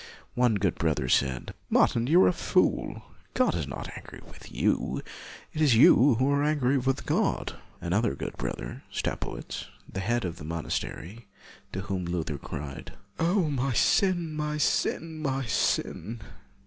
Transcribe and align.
One 0.33 0.55
good 0.55 0.73
brother 0.79 1.07
said," 1.07 1.53
Martin, 1.69 2.07
you 2.07 2.23
are 2.23 2.27
a 2.27 2.33
fool. 2.33 3.03
God 3.35 3.53
is 3.53 3.67
not 3.67 3.95
angry 3.95 4.19
with 4.27 4.51
you; 4.51 5.03
it 5.53 5.61
is 5.61 5.75
you 5.75 6.15
who 6.15 6.27
are 6.31 6.41
angry 6.41 6.79
with 6.79 7.05
God." 7.05 7.55
Another 7.79 8.15
good 8.15 8.35
brother, 8.35 8.81
Staupitz, 8.91 9.67
the 9.87 9.99
head 9.99 10.25
of 10.25 10.37
the 10.37 10.43
mon 10.43 10.63
astery, 10.65 11.25
to 11.71 11.81
whom 11.81 12.05
Luther 12.05 12.39
cried," 12.39 12.93
Oh, 13.19 13.43
my 13.51 13.73
sin, 13.73 14.33
my 14.33 14.57
sin, 14.57 15.19
my 15.21 15.45
sin! 15.45 16.19